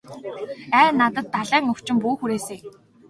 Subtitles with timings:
[0.79, 2.59] Ай надад далайн өвчин бүү хүрээсэй.